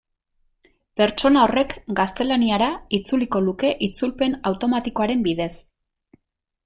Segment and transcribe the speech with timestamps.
[1.01, 2.69] Pertsona horrek gaztelaniara
[2.99, 5.51] itzuliko luke itzulpen automatikoaren bidez.